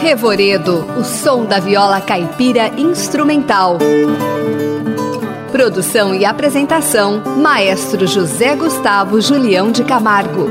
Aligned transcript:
Revoredo, 0.00 0.86
o 0.98 1.04
som 1.04 1.44
da 1.44 1.60
viola 1.60 2.00
caipira 2.00 2.68
instrumental. 2.68 3.76
Produção 5.52 6.14
e 6.14 6.24
apresentação: 6.24 7.22
Maestro 7.36 8.06
José 8.06 8.56
Gustavo 8.56 9.20
Julião 9.20 9.70
de 9.70 9.84
Camargo. 9.84 10.48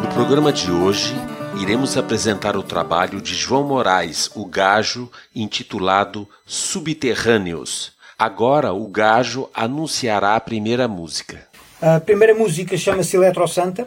No 0.00 0.08
programa 0.14 0.52
de 0.52 0.70
hoje, 0.70 1.12
iremos 1.60 1.96
apresentar 1.96 2.56
o 2.56 2.62
trabalho 2.62 3.20
de 3.20 3.34
João 3.34 3.64
Moraes, 3.64 4.30
o 4.36 4.46
Gajo, 4.46 5.10
intitulado 5.34 6.28
Subterrâneos. 6.46 7.90
Agora 8.16 8.72
o 8.72 8.86
Gajo 8.86 9.48
anunciará 9.52 10.36
a 10.36 10.40
primeira 10.40 10.86
música. 10.86 11.47
A 11.80 12.00
primeira 12.00 12.34
música 12.34 12.76
chama-se 12.76 13.16
Eletro 13.16 13.46
Santa. 13.46 13.86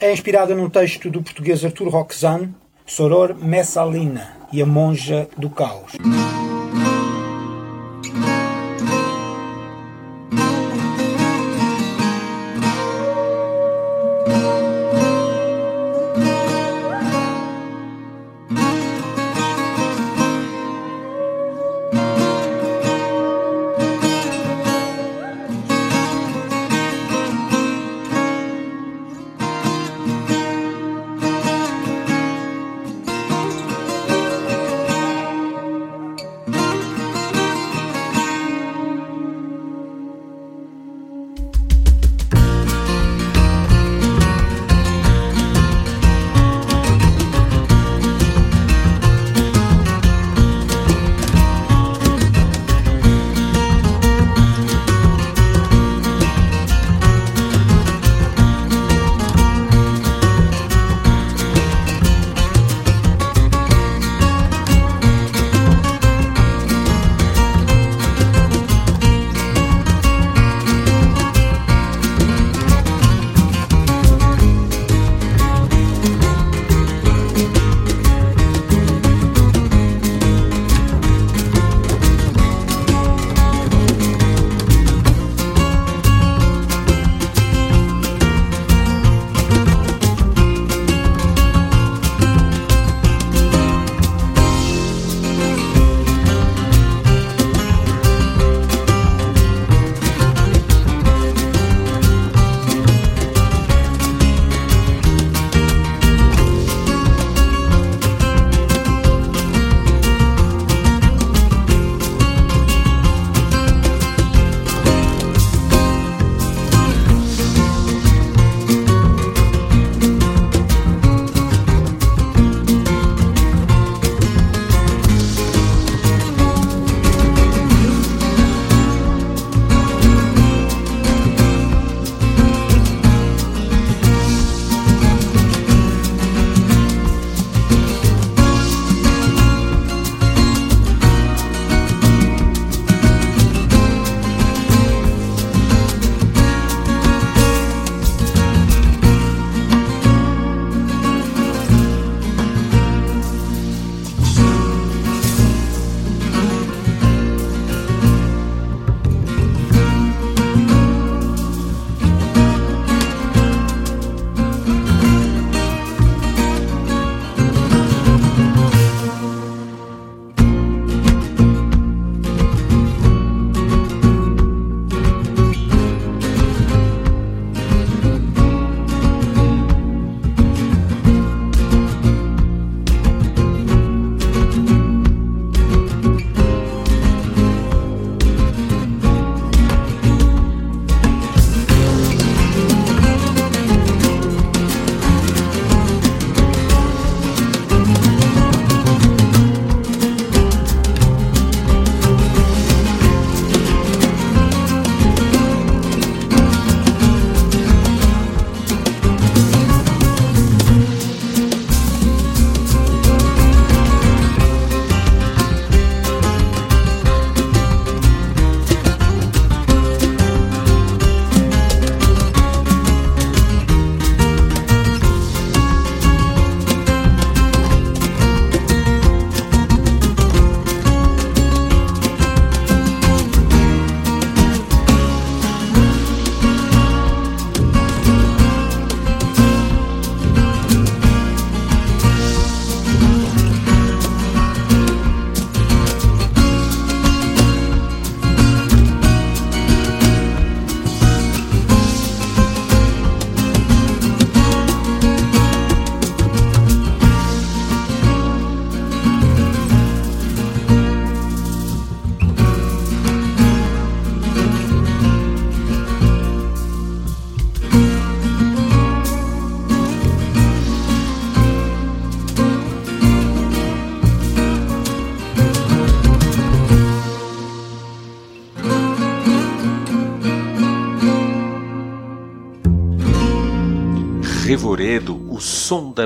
É 0.00 0.12
inspirada 0.12 0.56
num 0.56 0.68
texto 0.68 1.08
do 1.08 1.22
português 1.22 1.64
Artur 1.64 1.88
Roquezan, 1.88 2.50
Soror 2.84 3.36
Messalina 3.36 4.36
e 4.52 4.60
a 4.60 4.66
Monja 4.66 5.28
do 5.36 5.48
Caos. 5.48 5.92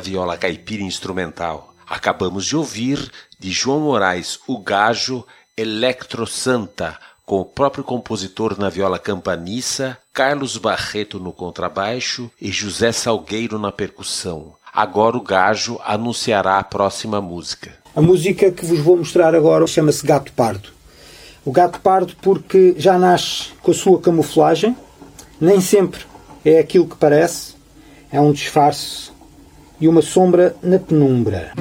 Viola 0.07 0.37
caipira 0.37 0.83
instrumental. 0.83 1.75
Acabamos 1.89 2.47
de 2.47 2.57
ouvir 2.57 3.11
de 3.39 3.51
João 3.51 3.81
Moraes 3.81 4.39
o 4.47 4.59
Gajo 4.59 5.27
Electro 5.57 6.27
Santa, 6.27 6.97
com 7.25 7.41
o 7.41 7.45
próprio 7.45 7.83
compositor 7.83 8.57
na 8.59 8.69
viola 8.69 9.01
campaniça, 9.01 9.99
Carlos 10.13 10.57
Barreto 10.57 11.19
no 11.19 11.33
contrabaixo 11.33 12.31
e 12.41 12.53
José 12.53 12.93
Salgueiro 12.93 13.59
na 13.59 13.73
percussão. 13.73 14.55
Agora 14.73 15.17
o 15.17 15.23
Gajo 15.23 15.81
anunciará 15.85 16.59
a 16.59 16.65
próxima 16.65 17.21
música. 17.21 17.75
A 17.95 18.01
música 18.01 18.53
que 18.53 18.65
vos 18.65 18.79
vou 18.79 18.97
mostrar 18.97 19.35
agora 19.35 19.67
chama-se 19.67 20.07
Gato 20.07 20.33
Pardo. 20.33 20.69
O 21.45 21.53
gato 21.53 21.81
pardo 21.81 22.13
porque 22.21 22.75
já 22.77 22.99
nasce 22.99 23.51
com 23.63 23.71
a 23.71 23.75
sua 23.75 24.01
camuflagem, 24.01 24.77
nem 25.41 25.61
sempre 25.61 26.01
é 26.45 26.59
aquilo 26.59 26.89
que 26.89 26.97
parece, 26.97 27.55
é 28.11 28.21
um 28.21 28.33
disfarce 28.33 29.11
e 29.81 29.89
uma 29.89 30.03
sombra 30.03 30.55
na 30.63 30.79
penumbra. 30.79 31.53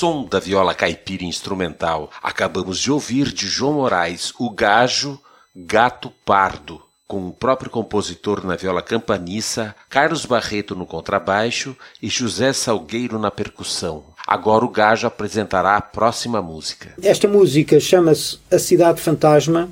Som 0.00 0.24
da 0.24 0.40
viola 0.40 0.72
caipira 0.72 1.24
instrumental. 1.24 2.10
Acabamos 2.22 2.78
de 2.78 2.90
ouvir 2.90 3.30
de 3.30 3.46
João 3.46 3.74
Moraes, 3.74 4.32
o 4.38 4.48
gajo 4.48 5.20
Gato 5.54 6.10
Pardo, 6.24 6.80
com 7.06 7.28
o 7.28 7.32
próprio 7.34 7.70
compositor 7.70 8.42
na 8.46 8.56
viola 8.56 8.80
campaniça, 8.80 9.74
Carlos 9.90 10.24
Barreto 10.24 10.74
no 10.74 10.86
contrabaixo 10.86 11.76
e 12.00 12.08
José 12.08 12.54
Salgueiro 12.54 13.18
na 13.18 13.30
percussão. 13.30 14.02
Agora 14.26 14.64
o 14.64 14.70
gajo 14.70 15.06
apresentará 15.06 15.76
a 15.76 15.82
próxima 15.82 16.40
música. 16.40 16.94
Esta 17.02 17.28
música 17.28 17.78
chama-se 17.78 18.38
A 18.50 18.58
Cidade 18.58 19.02
Fantasma 19.02 19.68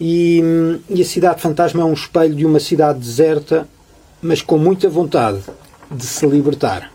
e, 0.00 0.42
e 0.90 1.00
a 1.00 1.04
Cidade 1.04 1.40
Fantasma 1.40 1.82
é 1.82 1.84
um 1.84 1.92
espelho 1.94 2.34
de 2.34 2.44
uma 2.44 2.58
cidade 2.58 2.98
deserta, 2.98 3.68
mas 4.20 4.42
com 4.42 4.58
muita 4.58 4.88
vontade 4.88 5.40
de 5.88 6.04
se 6.04 6.26
libertar. 6.26 6.90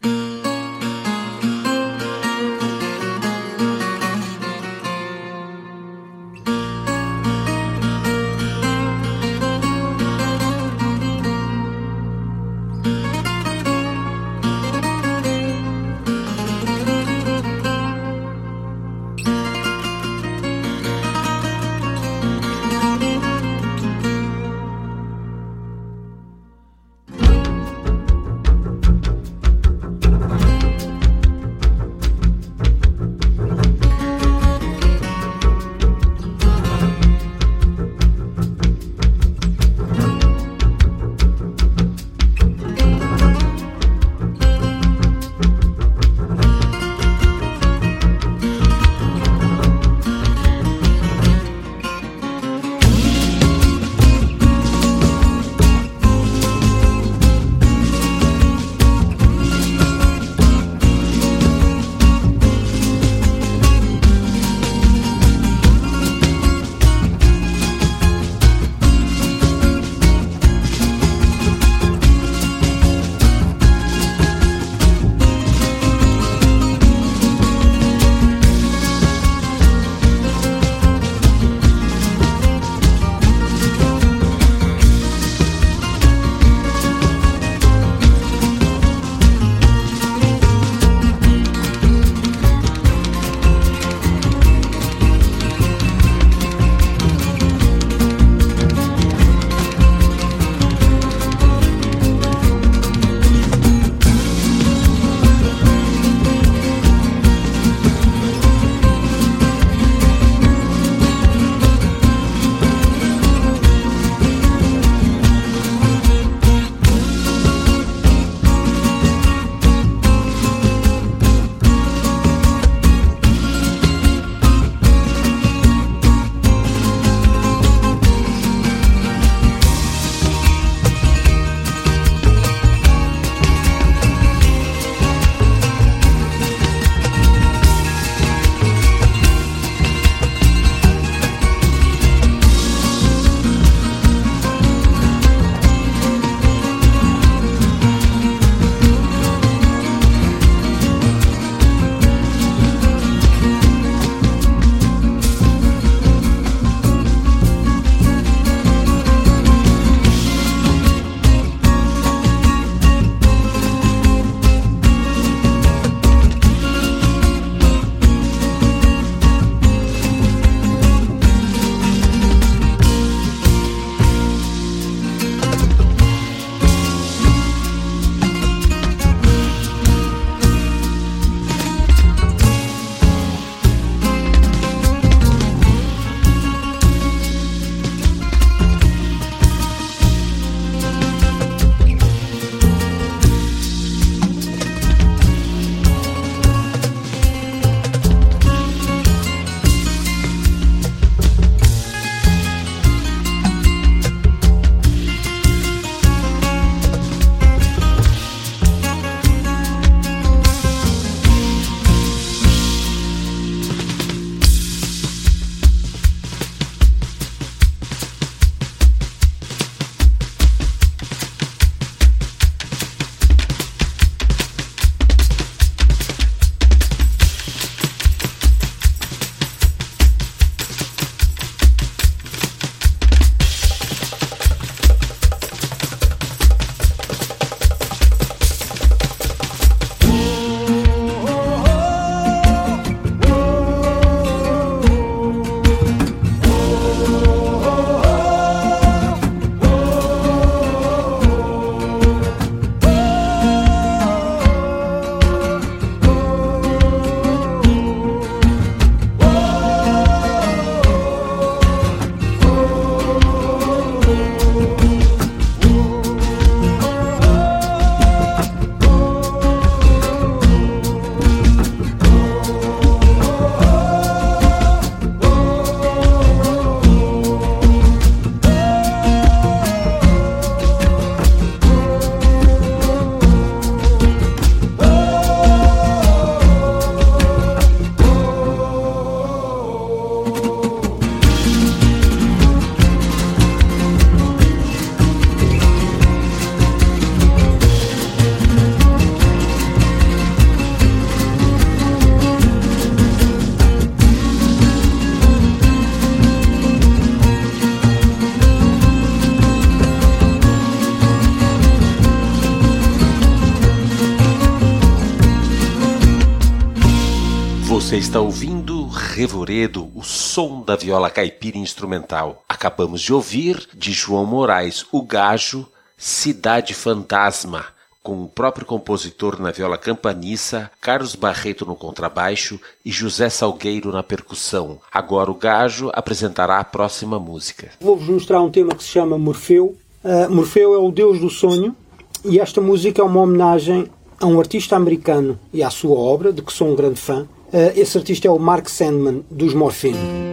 Revoredo, 319.43 319.89
o 319.93 320.01
som 320.03 320.61
da 320.61 320.77
viola 320.77 321.09
caipira 321.09 321.57
instrumental. 321.57 322.45
Acabamos 322.47 323.01
de 323.01 323.13
ouvir, 323.13 323.67
de 323.73 323.91
João 323.91 324.25
Moraes, 324.25 324.85
o 324.89 325.01
Gajo, 325.01 325.67
Cidade 325.97 326.73
Fantasma, 326.73 327.65
com 328.01 328.23
o 328.23 328.29
próprio 328.29 328.65
compositor 328.65 329.41
na 329.41 329.51
viola 329.51 329.77
campaniça, 329.77 330.71
Carlos 330.79 331.13
Barreto 331.15 331.65
no 331.65 331.75
contrabaixo 331.75 332.57
e 332.85 332.91
José 332.91 333.29
Salgueiro 333.29 333.91
na 333.91 334.01
percussão. 334.01 334.79
Agora 334.89 335.29
o 335.29 335.35
Gajo 335.35 335.91
apresentará 335.93 336.59
a 336.59 336.63
próxima 336.63 337.19
música. 337.19 337.69
Vou-vos 337.81 338.07
mostrar 338.07 338.41
um 338.41 338.49
tema 338.49 338.73
que 338.73 338.83
se 338.83 338.91
chama 338.91 339.17
Morfeu. 339.17 339.75
Uh, 340.05 340.31
Morfeu 340.33 340.73
é 340.73 340.77
o 340.77 340.89
deus 340.89 341.19
do 341.19 341.29
sonho 341.29 341.75
e 342.23 342.39
esta 342.39 342.61
música 342.61 343.01
é 343.01 343.05
uma 343.05 343.19
homenagem 343.19 343.89
a 344.21 344.25
um 344.25 344.39
artista 344.39 344.77
americano 344.77 345.37
e 345.51 345.61
à 345.61 345.69
sua 345.69 345.97
obra, 345.97 346.31
de 346.31 346.41
que 346.41 346.53
sou 346.53 346.69
um 346.69 346.75
grande 346.75 346.99
fã, 346.99 347.27
esse 347.75 347.97
artista 347.97 348.27
é 348.27 348.31
o 348.31 348.39
Mark 348.39 348.67
Sandman, 348.67 349.23
dos 349.29 349.53
Morphine. 349.53 350.32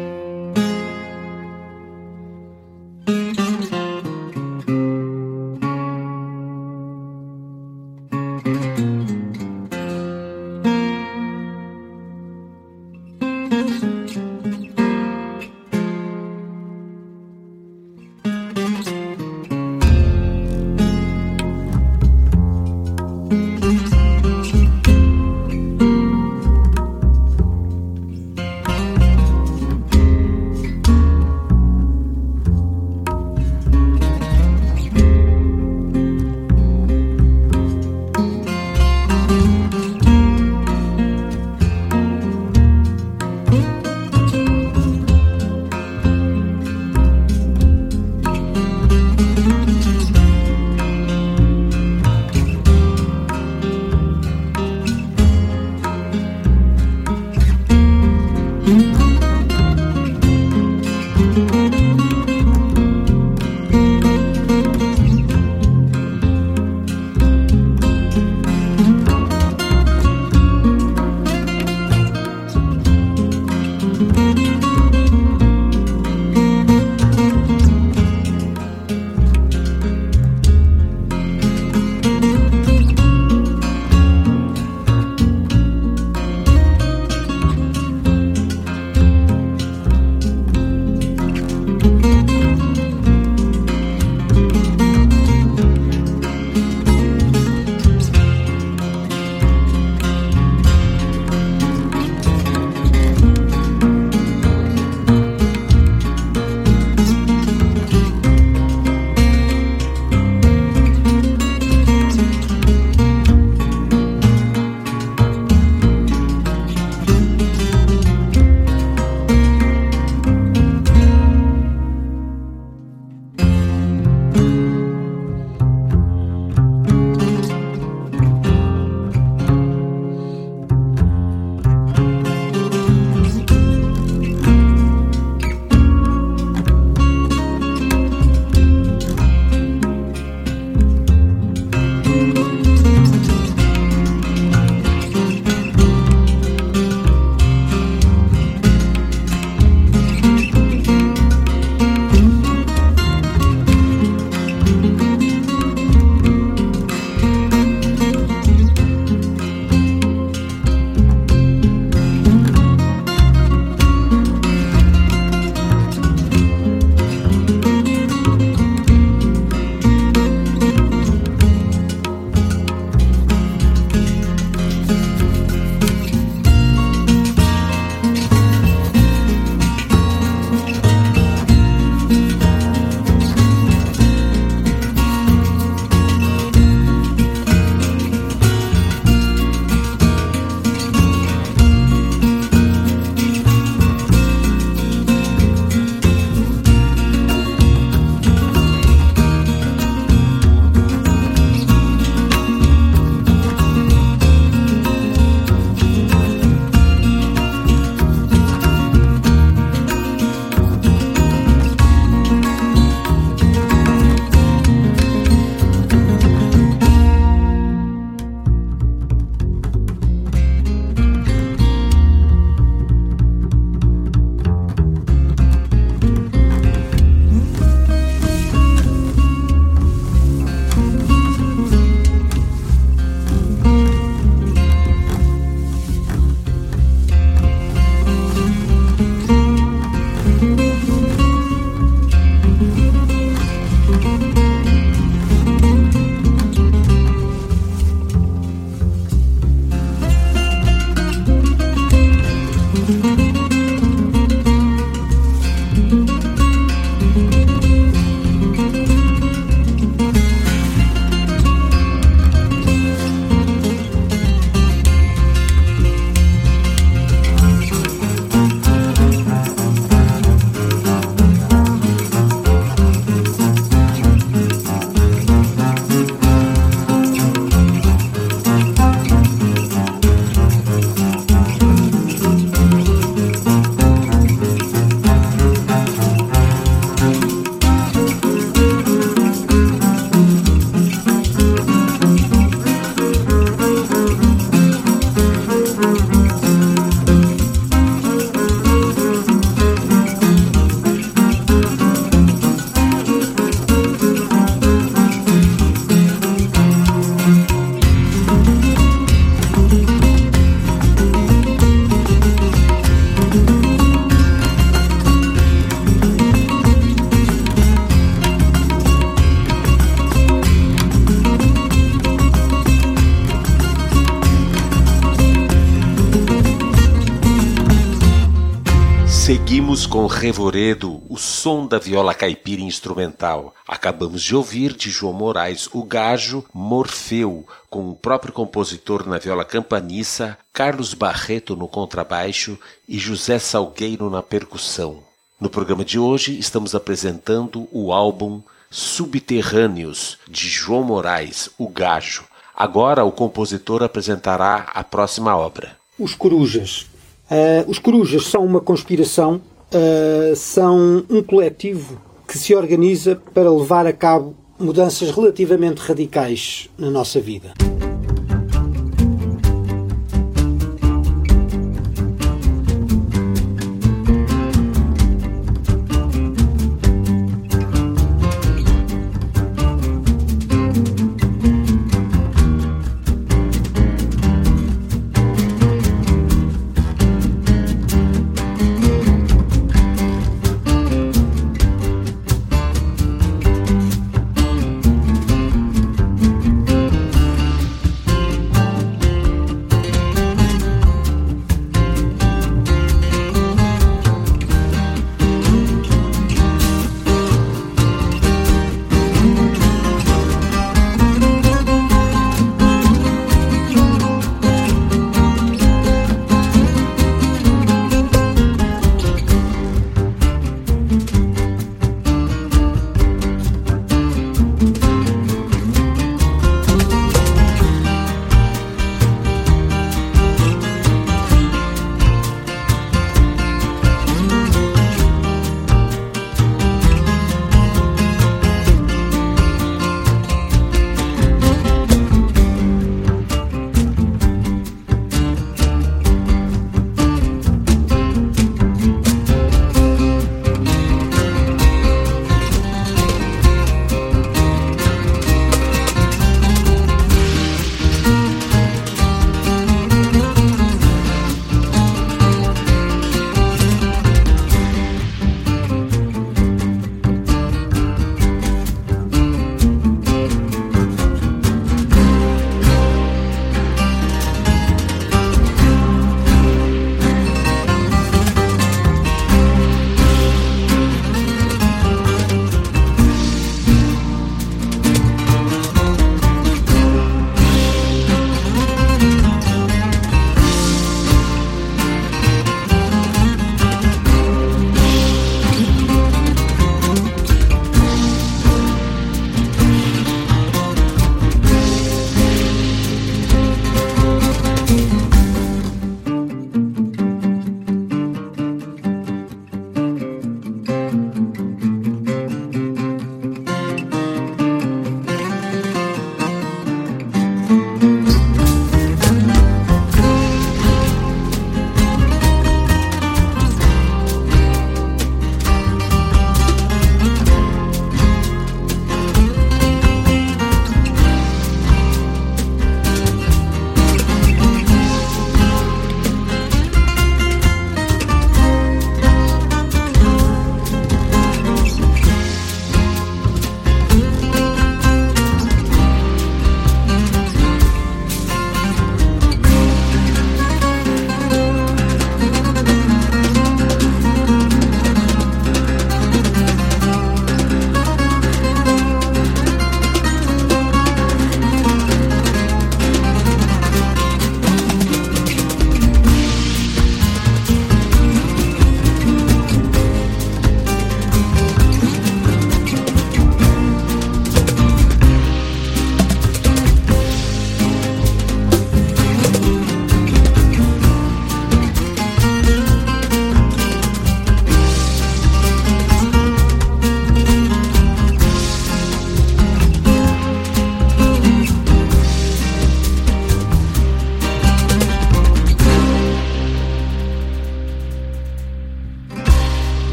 Revoredo, 330.20 331.00
o 331.08 331.16
som 331.16 331.66
da 331.66 331.78
viola 331.78 332.12
caipira 332.12 332.60
instrumental. 332.60 333.54
Acabamos 333.66 334.22
de 334.22 334.36
ouvir 334.36 334.74
de 334.74 334.90
João 334.90 335.14
Moraes 335.14 335.66
o 335.72 335.82
gajo 335.82 336.44
Morfeu, 336.52 337.46
com 337.70 337.88
o 337.88 337.96
próprio 337.96 338.30
compositor 338.30 339.08
na 339.08 339.16
viola 339.16 339.46
campaniça, 339.46 340.36
Carlos 340.52 340.92
Barreto 340.92 341.56
no 341.56 341.66
contrabaixo 341.66 342.58
e 342.86 342.98
José 342.98 343.38
Salgueiro 343.38 344.10
na 344.10 344.22
percussão. 344.22 344.98
No 345.40 345.48
programa 345.48 345.86
de 345.86 345.98
hoje 345.98 346.38
estamos 346.38 346.74
apresentando 346.74 347.66
o 347.72 347.90
álbum 347.90 348.42
Subterrâneos, 348.70 350.18
de 350.28 350.50
João 350.50 350.82
Moraes, 350.84 351.48
o 351.56 351.66
gajo. 351.66 352.24
Agora 352.54 353.04
o 353.04 353.10
compositor 353.10 353.82
apresentará 353.82 354.68
a 354.74 354.84
próxima 354.84 355.34
obra. 355.34 355.78
Os 355.98 356.14
Corujas, 356.14 356.90
Uh, 357.30 357.70
os 357.70 357.78
Corujas 357.78 358.26
são 358.26 358.44
uma 358.44 358.60
conspiração, 358.60 359.40
uh, 359.74 360.36
são 360.36 361.04
um 361.08 361.22
coletivo 361.22 362.00
que 362.26 362.38
se 362.38 362.54
organiza 362.54 363.20
para 363.34 363.50
levar 363.50 363.86
a 363.86 363.92
cabo 363.92 364.34
mudanças 364.58 365.10
relativamente 365.10 365.78
radicais 365.78 366.68
na 366.78 366.90
nossa 366.90 367.20
vida. 367.20 367.54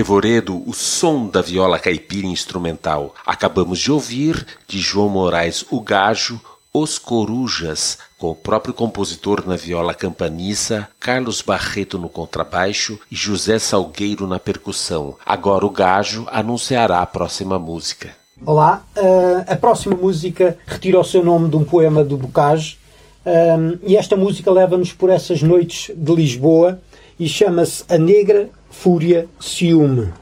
Revoredo, 0.00 0.62
o 0.66 0.72
som 0.72 1.26
da 1.26 1.42
viola 1.42 1.78
caipira 1.78 2.26
instrumental. 2.26 3.14
Acabamos 3.26 3.78
de 3.78 3.92
ouvir, 3.92 4.46
de 4.66 4.78
João 4.78 5.10
Moraes, 5.10 5.62
o 5.70 5.78
Gajo, 5.78 6.40
Os 6.72 6.96
Corujas, 6.96 7.98
com 8.18 8.30
o 8.30 8.34
próprio 8.34 8.72
compositor 8.72 9.46
na 9.46 9.56
viola 9.56 9.92
campaniça, 9.92 10.88
Carlos 10.98 11.42
Barreto 11.42 11.98
no 11.98 12.08
contrabaixo 12.08 12.98
e 13.12 13.14
José 13.14 13.58
Salgueiro 13.58 14.26
na 14.26 14.38
percussão. 14.38 15.16
Agora 15.26 15.66
o 15.66 15.70
Gajo 15.70 16.26
anunciará 16.32 17.02
a 17.02 17.06
próxima 17.06 17.58
música. 17.58 18.16
Olá, 18.46 18.82
uh, 18.96 19.52
a 19.52 19.54
próxima 19.54 19.94
música 19.94 20.56
retira 20.66 20.98
o 20.98 21.04
seu 21.04 21.22
nome 21.22 21.50
de 21.50 21.56
um 21.56 21.64
poema 21.64 22.02
do 22.02 22.16
Bocage 22.16 22.78
um, 23.26 23.78
e 23.86 23.98
esta 23.98 24.16
música 24.16 24.50
leva-nos 24.50 24.94
por 24.94 25.10
essas 25.10 25.42
noites 25.42 25.94
de 25.94 26.14
Lisboa 26.14 26.80
e 27.18 27.28
chama-se 27.28 27.84
A 27.86 27.98
Negra 27.98 28.48
Fúria 28.70 29.28
Ciúme. 29.38 30.12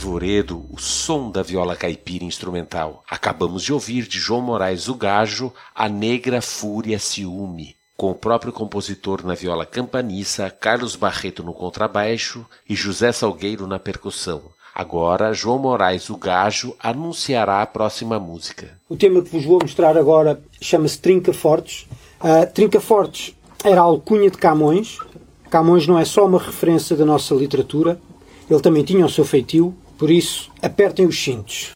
USP, 0.00 0.10
Revoredo, 0.10 0.64
o 0.70 0.80
som 0.80 1.30
da 1.30 1.42
viola 1.42 1.76
caipira 1.76 2.24
instrumental. 2.24 3.04
Acabamos 3.08 3.62
de 3.62 3.72
ouvir 3.72 4.06
de 4.06 4.18
João 4.18 4.40
Moraes 4.40 4.88
o 4.88 4.94
Gajo, 4.94 5.52
A 5.74 5.88
Negra 5.88 6.40
Fúria 6.40 6.98
Ciúme, 6.98 7.76
com 7.96 8.10
o 8.10 8.14
próprio 8.14 8.52
compositor 8.52 9.24
na 9.24 9.34
viola 9.34 9.66
campaniça, 9.66 10.50
Carlos 10.50 10.96
Barreto 10.96 11.42
no 11.42 11.52
contrabaixo 11.52 12.46
e 12.68 12.74
José 12.74 13.12
Salgueiro 13.12 13.66
na 13.66 13.78
percussão. 13.78 14.42
Agora, 14.74 15.34
João 15.34 15.58
Moraes, 15.58 16.08
o 16.08 16.16
Gajo, 16.16 16.74
anunciará 16.80 17.60
a 17.60 17.66
próxima 17.66 18.18
música. 18.18 18.78
O 18.88 18.96
tema 18.96 19.20
que 19.20 19.30
vos 19.30 19.44
vou 19.44 19.58
mostrar 19.60 19.98
agora 19.98 20.40
chama-se 20.60 20.98
Trinca 20.98 21.32
Fortes. 21.32 21.86
Uh, 22.20 22.50
Trinca 22.52 22.80
Fortes 22.80 23.34
era 23.62 23.82
alcunha 23.82 24.30
de 24.30 24.38
Camões. 24.38 24.98
Camões 25.50 25.86
não 25.86 25.98
é 25.98 26.04
só 26.04 26.24
uma 26.26 26.38
referência 26.38 26.96
da 26.96 27.04
nossa 27.04 27.34
literatura, 27.34 28.00
ele 28.50 28.60
também 28.60 28.82
tinha 28.82 29.06
o 29.06 29.10
seu 29.10 29.24
feitio, 29.24 29.74
por 30.00 30.10
isso, 30.10 30.50
apertem 30.62 31.04
os 31.04 31.22
cintos. 31.22 31.72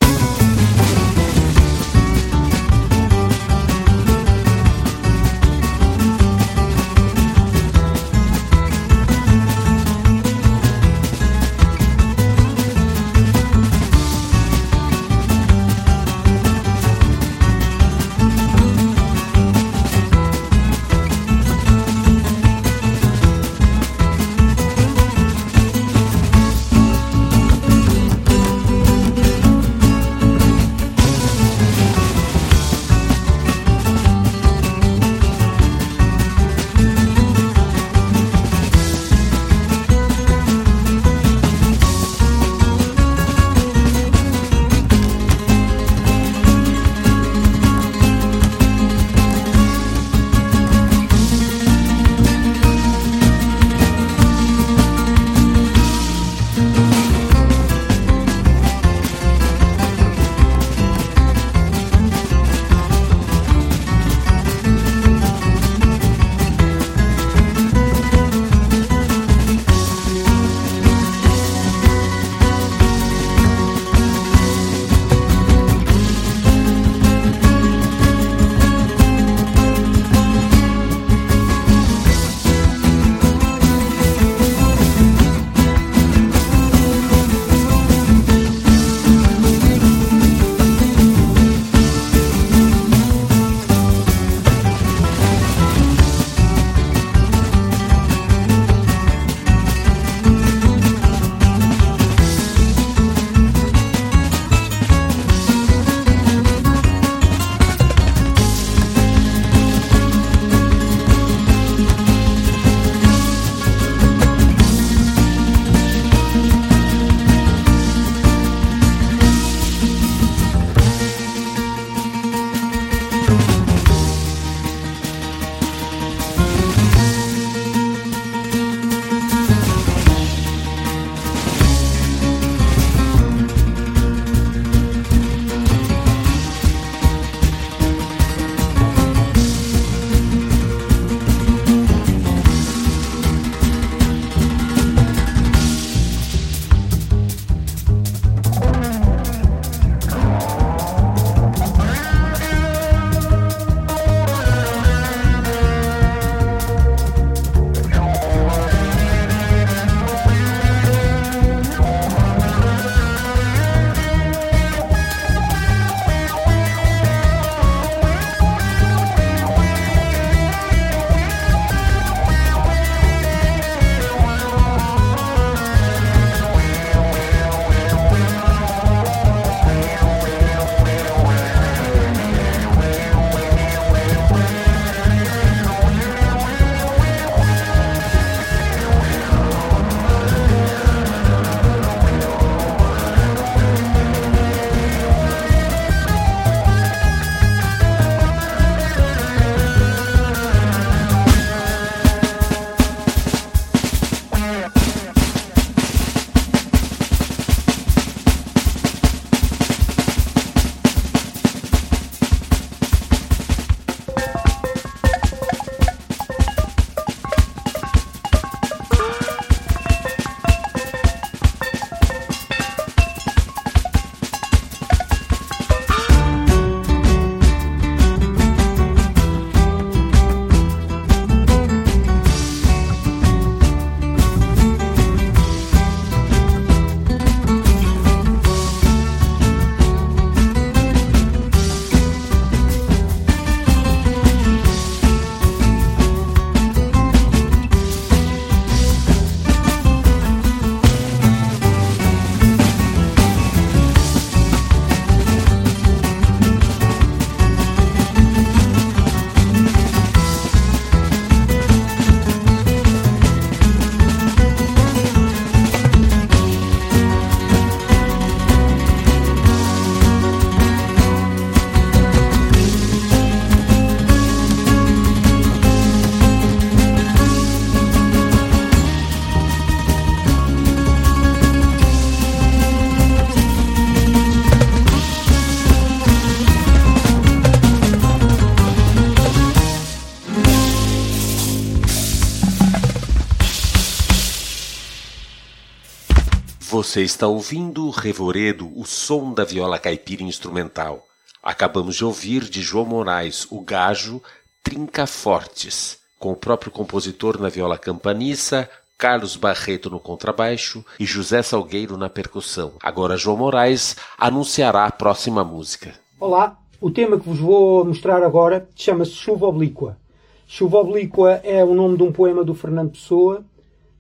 Você 296.95 297.03
está 297.03 297.27
ouvindo 297.27 297.91
Revoredo, 297.91 298.71
o 298.79 298.85
som 298.85 299.35
da 299.35 299.43
viola 299.43 299.81
caipira 299.81 300.23
instrumental. 300.23 301.05
Acabamos 301.43 301.97
de 301.97 302.05
ouvir 302.05 302.45
de 302.45 302.63
João 302.63 302.87
Moraes 302.87 303.49
o 303.51 303.61
gajo 303.63 304.23
Trinca 304.63 305.05
Fortes, 305.05 305.99
com 306.21 306.31
o 306.31 306.37
próprio 306.37 306.71
compositor 306.71 307.37
na 307.41 307.49
viola 307.49 307.77
campaniça, 307.77 308.71
Carlos 308.97 309.35
Barreto 309.35 309.91
no 309.91 309.99
contrabaixo 309.99 310.85
e 311.01 311.05
José 311.05 311.43
Salgueiro 311.43 311.97
na 311.97 312.09
percussão. 312.09 312.75
Agora 312.81 313.17
João 313.17 313.39
Moraes 313.39 313.97
anunciará 314.17 314.85
a 314.85 314.93
próxima 314.93 315.43
música. 315.43 315.95
Olá, 316.21 316.57
o 316.81 316.93
tema 316.93 317.19
que 317.19 317.29
vos 317.29 317.41
vou 317.41 317.85
mostrar 317.85 318.23
agora 318.23 318.69
chama-se 318.77 319.11
Chuva 319.11 319.49
Oblíqua. 319.49 319.99
Chuva 320.47 320.79
Oblíqua 320.79 321.41
é 321.43 321.65
o 321.65 321.75
nome 321.75 321.97
de 321.97 322.05
um 322.05 322.13
poema 322.13 322.45
do 322.45 322.55
Fernando 322.55 322.93
Pessoa. 322.93 323.45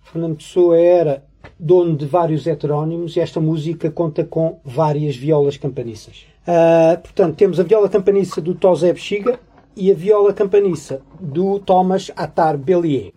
Fernando 0.04 0.36
Pessoa 0.36 0.78
era 0.78 1.24
dono 1.58 1.96
de 1.96 2.06
vários 2.06 2.46
heterónimos 2.46 3.16
e 3.16 3.20
esta 3.20 3.40
música 3.40 3.90
conta 3.90 4.24
com 4.24 4.58
várias 4.64 5.16
violas 5.16 5.56
campaniças. 5.56 6.26
Uh, 6.46 7.00
portanto, 7.00 7.36
temos 7.36 7.58
a 7.58 7.62
viola 7.62 7.88
campaniça 7.88 8.40
do 8.40 8.54
Tosé 8.54 8.92
Bexiga 8.92 9.38
e 9.76 9.90
a 9.90 9.94
viola 9.94 10.32
campaniça 10.32 11.00
do 11.20 11.58
Thomas 11.58 12.10
Attar 12.16 12.56
Bellier. 12.56 13.12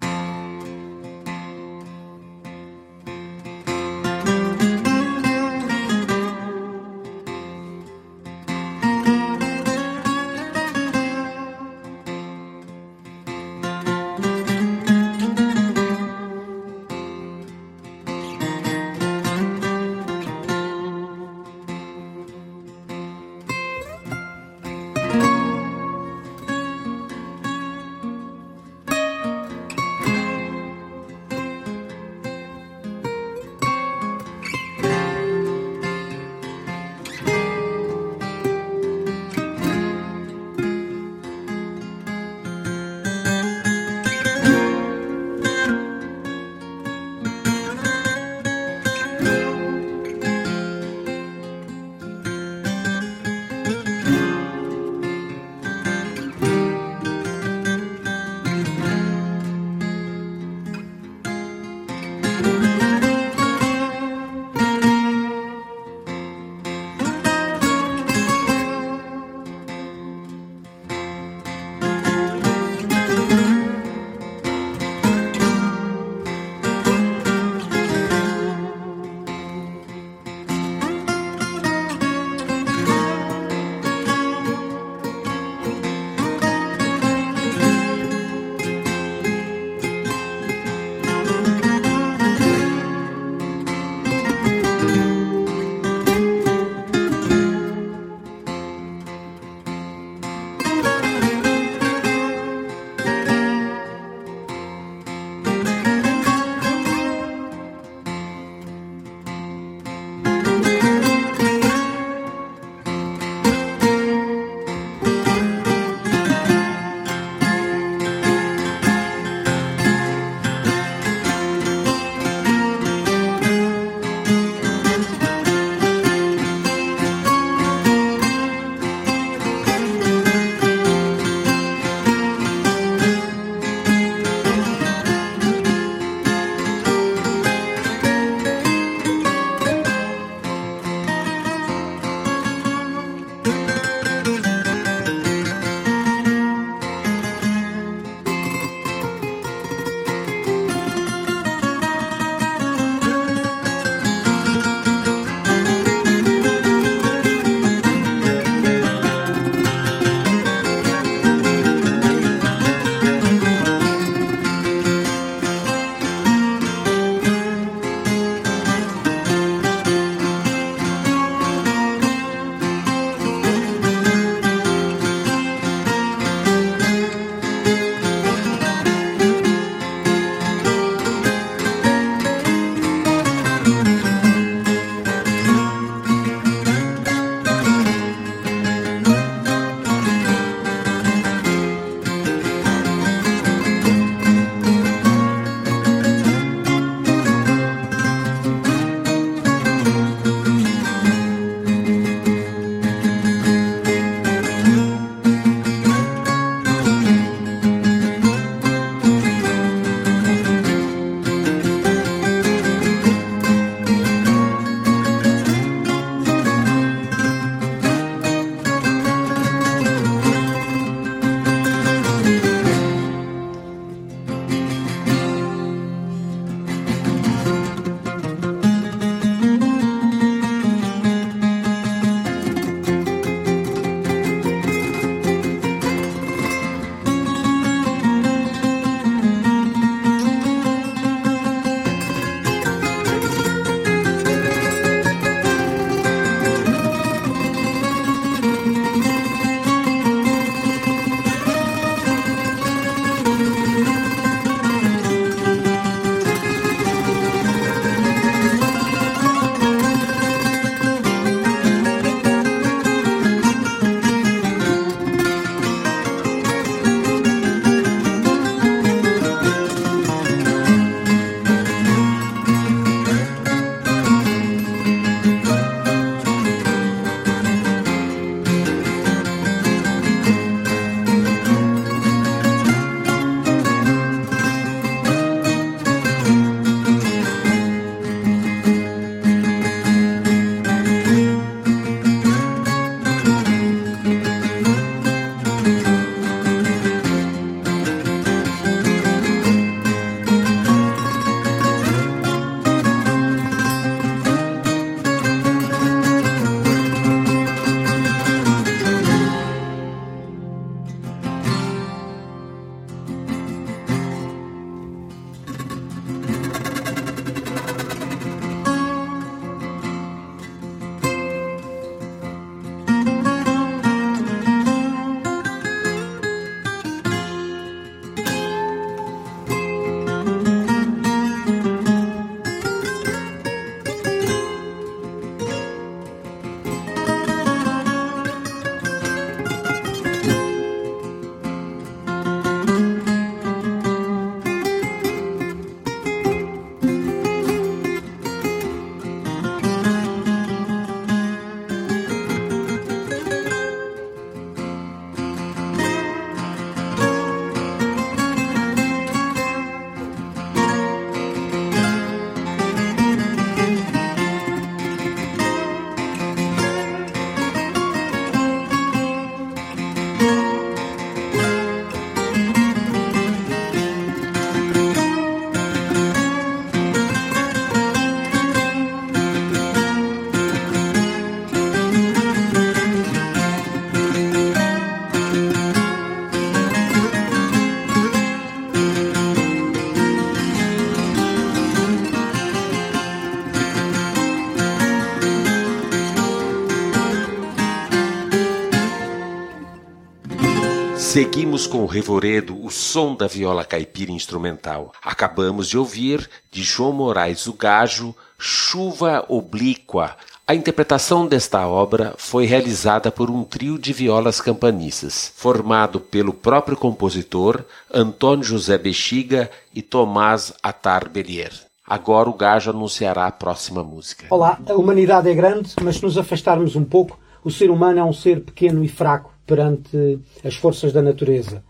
Seguimos 401.17 401.65
com 401.65 401.79
o 401.79 401.87
revoredo 401.87 402.63
O 402.63 402.69
Som 402.69 403.15
da 403.15 403.25
Viola 403.25 403.65
Caipira 403.65 404.11
Instrumental. 404.11 404.91
Acabamos 405.03 405.67
de 405.67 405.75
ouvir, 405.75 406.29
de 406.51 406.61
João 406.61 406.93
Moraes 406.93 407.47
o 407.47 407.53
Gajo, 407.53 408.13
Chuva 408.37 409.25
Oblíqua. 409.27 410.15
A 410.45 410.53
interpretação 410.53 411.25
desta 411.25 411.65
obra 411.65 412.13
foi 412.19 412.45
realizada 412.45 413.09
por 413.09 413.31
um 413.31 413.43
trio 413.43 413.79
de 413.79 413.93
violas 413.93 414.39
campanistas, 414.39 415.33
formado 415.35 415.99
pelo 415.99 416.31
próprio 416.31 416.77
compositor, 416.77 417.65
Antônio 417.91 418.43
José 418.43 418.77
Bexiga 418.77 419.49
e 419.73 419.81
Tomás 419.81 420.53
Atar 420.61 421.09
Belier. 421.09 421.51
Agora 421.83 422.29
o 422.29 422.33
Gajo 422.33 422.69
anunciará 422.69 423.25
a 423.25 423.31
próxima 423.31 423.81
música. 423.81 424.27
Olá, 424.29 424.59
a 424.69 424.75
humanidade 424.75 425.27
é 425.27 425.33
grande, 425.33 425.73
mas 425.81 425.95
se 425.95 426.03
nos 426.03 426.15
afastarmos 426.15 426.75
um 426.75 426.85
pouco, 426.85 427.17
o 427.43 427.49
ser 427.49 427.71
humano 427.71 427.97
é 427.97 428.03
um 428.03 428.13
ser 428.13 428.41
pequeno 428.41 428.83
e 428.83 428.87
fraco 428.87 429.35
perante 429.47 430.19
as 430.43 430.55
forças 430.55 430.93
da 430.93 431.01
natureza. 431.01 431.63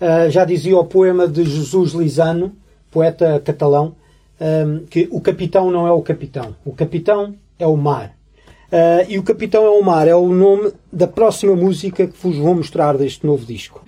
Uh, 0.00 0.30
já 0.30 0.44
dizia 0.44 0.78
o 0.78 0.84
poema 0.84 1.28
de 1.28 1.44
Jesus 1.44 1.92
Lisano, 1.92 2.52
poeta 2.90 3.40
catalão, 3.40 3.94
que 4.90 5.08
o 5.10 5.18
capitão 5.18 5.70
não 5.70 5.86
é 5.86 5.90
o 5.90 6.02
capitão, 6.02 6.54
o 6.62 6.72
capitão 6.72 7.34
é 7.58 7.66
o 7.66 7.74
mar. 7.74 8.16
Uh, 8.66 9.06
e 9.08 9.18
o 9.18 9.22
capitão 9.22 9.64
é 9.64 9.70
o 9.70 9.82
mar 9.82 10.08
é 10.08 10.14
o 10.14 10.28
nome 10.28 10.72
da 10.92 11.06
próxima 11.06 11.54
música 11.54 12.06
que 12.06 12.18
vos 12.20 12.36
vou 12.36 12.54
mostrar 12.54 12.96
deste 12.96 13.24
novo 13.24 13.46
disco. 13.46 13.84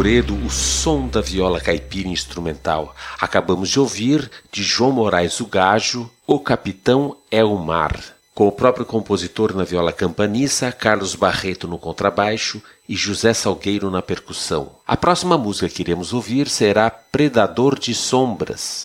Arrevoredo, 0.00 0.34
o 0.46 0.48
som 0.48 1.06
da 1.08 1.20
viola 1.20 1.60
caipira 1.60 2.08
instrumental. 2.08 2.96
Acabamos 3.20 3.68
de 3.68 3.78
ouvir, 3.78 4.30
de 4.50 4.62
João 4.62 4.92
Moraes 4.92 5.40
o 5.40 5.46
Gajo, 5.46 6.10
O 6.26 6.40
Capitão 6.40 7.18
é 7.30 7.44
o 7.44 7.54
Mar. 7.58 8.00
Com 8.34 8.48
o 8.48 8.52
próprio 8.52 8.86
compositor 8.86 9.54
na 9.54 9.62
viola 9.62 9.92
campaniça, 9.92 10.72
Carlos 10.72 11.14
Barreto 11.14 11.68
no 11.68 11.76
contrabaixo 11.76 12.62
e 12.88 12.96
José 12.96 13.34
Salgueiro 13.34 13.90
na 13.90 14.00
percussão. 14.00 14.70
A 14.86 14.96
próxima 14.96 15.36
música 15.36 15.68
que 15.68 15.82
iremos 15.82 16.14
ouvir 16.14 16.48
será 16.48 16.88
Predador 16.88 17.78
de 17.78 17.94
Sombras. 17.94 18.84